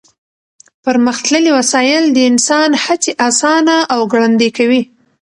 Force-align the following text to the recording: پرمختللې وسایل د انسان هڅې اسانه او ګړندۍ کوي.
پرمختللې 0.85 1.51
وسایل 1.59 2.03
د 2.11 2.17
انسان 2.31 2.69
هڅې 2.83 3.11
اسانه 3.27 3.75
او 3.93 3.99
ګړندۍ 4.11 4.49
کوي. 4.57 4.81